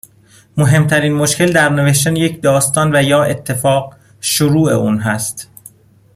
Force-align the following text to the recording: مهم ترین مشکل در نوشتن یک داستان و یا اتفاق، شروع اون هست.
مهم 0.57 0.87
ترین 0.87 1.13
مشکل 1.13 1.51
در 1.53 1.69
نوشتن 1.69 2.15
یک 2.15 2.41
داستان 2.41 2.95
و 2.95 3.03
یا 3.03 3.23
اتفاق، 3.23 3.95
شروع 4.21 4.71
اون 4.71 4.99
هست. 4.99 5.49